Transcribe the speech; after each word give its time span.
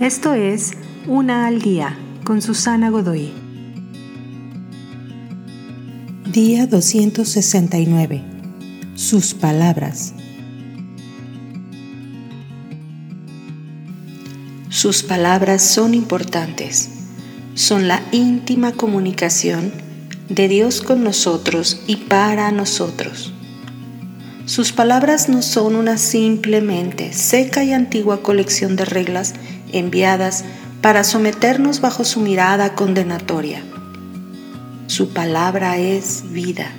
Esto 0.00 0.34
es 0.34 0.72
Una 1.06 1.46
al 1.46 1.62
Día 1.62 1.96
con 2.22 2.42
Susana 2.42 2.90
Godoy. 2.90 3.32
Día 6.30 6.66
269. 6.66 8.22
Sus 8.94 9.32
palabras. 9.32 10.12
Sus 14.68 15.02
palabras 15.02 15.62
son 15.62 15.94
importantes. 15.94 16.90
Son 17.54 17.88
la 17.88 18.02
íntima 18.12 18.72
comunicación 18.72 19.72
de 20.28 20.48
Dios 20.48 20.82
con 20.82 21.04
nosotros 21.04 21.80
y 21.86 21.96
para 21.96 22.52
nosotros. 22.52 23.32
Sus 24.44 24.72
palabras 24.72 25.30
no 25.30 25.40
son 25.40 25.74
una 25.74 25.96
simplemente 25.96 27.14
seca 27.14 27.64
y 27.64 27.72
antigua 27.72 28.22
colección 28.22 28.76
de 28.76 28.84
reglas 28.84 29.32
enviadas 29.72 30.44
para 30.80 31.04
someternos 31.04 31.80
bajo 31.80 32.04
su 32.04 32.20
mirada 32.20 32.74
condenatoria. 32.74 33.62
Su 34.86 35.10
palabra 35.10 35.78
es 35.78 36.24
vida. 36.30 36.70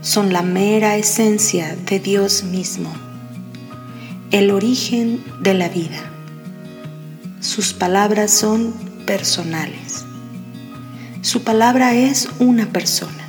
Son 0.00 0.32
la 0.32 0.42
mera 0.42 0.96
esencia 0.96 1.76
de 1.86 1.98
Dios 1.98 2.44
mismo, 2.44 2.92
el 4.30 4.50
origen 4.50 5.22
de 5.40 5.54
la 5.54 5.68
vida. 5.68 5.98
Sus 7.40 7.72
palabras 7.72 8.30
son 8.30 8.72
personales. 9.06 10.04
Su 11.20 11.42
palabra 11.42 11.94
es 11.94 12.28
una 12.38 12.66
persona, 12.66 13.28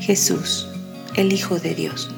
Jesús, 0.00 0.68
el 1.14 1.32
Hijo 1.32 1.58
de 1.58 1.74
Dios. 1.74 2.10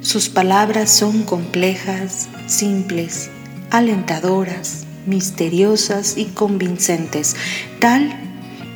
Sus 0.00 0.28
palabras 0.28 0.90
son 0.90 1.22
complejas, 1.22 2.28
simples, 2.46 3.30
alentadoras, 3.70 4.84
misteriosas 5.06 6.16
y 6.16 6.26
convincentes, 6.26 7.36
tal 7.80 8.12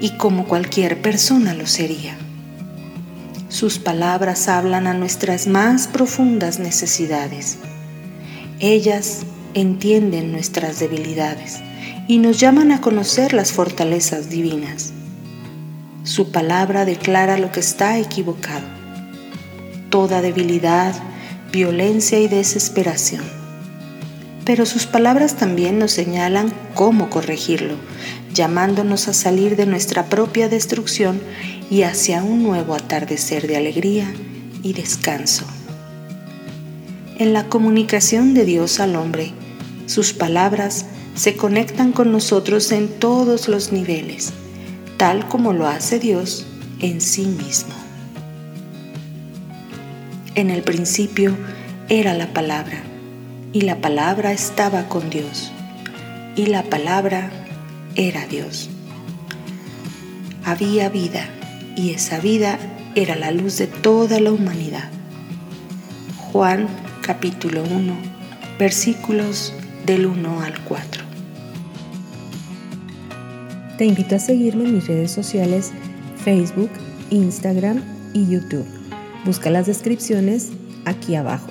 y 0.01 0.17
como 0.17 0.47
cualquier 0.47 1.01
persona 1.01 1.55
lo 1.55 1.67
sería. 1.67 2.17
Sus 3.49 3.79
palabras 3.79 4.49
hablan 4.49 4.87
a 4.87 4.95
nuestras 4.95 5.47
más 5.47 5.89
profundas 5.89 6.59
necesidades. 6.59 7.59
Ellas 8.61 9.21
entienden 9.55 10.33
nuestras 10.33 10.79
debilidades 10.79 11.61
y 12.09 12.19
nos 12.19 12.39
llaman 12.39 12.73
a 12.73 12.81
conocer 12.81 13.33
las 13.33 13.53
fortalezas 13.53 14.29
divinas. 14.29 14.93
Su 16.05 16.31
palabra 16.31 16.85
declara 16.85 17.39
lo 17.39 17.51
que 17.53 17.61
está 17.61 17.99
equivocado, 17.99 18.67
toda 19.91 20.21
debilidad, 20.21 20.95
violencia 21.51 22.21
y 22.21 22.29
desesperación. 22.29 23.38
Pero 24.49 24.65
sus 24.65 24.87
palabras 24.87 25.37
también 25.37 25.79
nos 25.79 25.93
señalan 25.93 26.55
cómo 26.73 27.11
corregirlo, 27.11 27.75
llamándonos 28.33 29.07
a 29.07 29.13
salir 29.13 29.57
de 29.57 29.67
nuestra 29.67 30.07
propia 30.07 30.49
destrucción 30.49 31.21
y 31.71 31.83
hacia 31.83 32.23
un 32.23 32.45
nuevo 32.45 32.75
atardecer 32.75 33.47
de 33.47 33.59
alegría 33.59 34.11
y 34.63 34.73
descanso. 34.73 35.45
En 37.19 37.35
la 37.35 37.45
comunicación 37.51 38.33
de 38.33 38.47
Dios 38.47 38.81
al 38.81 38.97
hombre, 38.97 39.33
sus 39.85 40.15
palabras 40.15 40.87
se 41.15 41.37
conectan 41.37 41.93
con 41.93 42.11
nosotros 42.11 42.73
en 42.73 42.89
todos 42.89 43.49
los 43.49 43.71
niveles, 43.71 44.33
tal 44.97 45.29
como 45.29 45.53
lo 45.53 45.67
hace 45.67 45.99
Dios 45.99 46.47
en 46.81 47.03
sí 47.03 47.27
mismo. 47.27 47.75
En 50.35 50.49
el 50.49 50.63
principio 50.63 51.37
era 51.91 52.15
la 52.15 52.33
palabra, 52.33 52.83
y 53.53 53.63
la 53.63 53.81
palabra 53.81 54.33
estaba 54.33 54.89
con 54.89 55.09
Dios, 55.11 55.51
y 56.37 56.47
la 56.47 56.63
palabra 56.65 57.31
era 57.95 58.27
Dios. 58.27 58.69
Había 60.45 60.89
vida, 60.89 61.29
y 61.77 61.91
esa 61.91 62.21
vida 62.21 62.59
era 62.95 63.17
la 63.17 63.31
luz 63.31 63.59
de 63.59 63.67
toda 63.67 64.21
la 64.21 64.33
humanidad. 64.33 64.91
Juan 66.33 66.69
capítulo 67.03 67.63
1, 67.65 67.97
versículos 68.59 69.55
del 69.87 70.07
1 70.07 70.43
al 70.43 70.59
4. 70.65 71.05
Te 73.79 73.87
invito 73.87 74.17
a 74.17 74.19
seguirme 74.19 74.65
en 74.65 74.75
mis 74.75 74.89
redes 74.89 75.13
sociales 75.13 75.73
Facebook, 76.25 76.71
Instagram 77.11 77.83
y 78.13 78.29
YouTube. 78.29 78.67
Busca 79.25 79.51
las 79.51 79.67
descripciones 79.67 80.51
aquí 80.85 81.15
abajo. 81.15 81.51